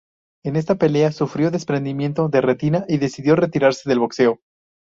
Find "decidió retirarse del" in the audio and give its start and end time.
2.97-3.99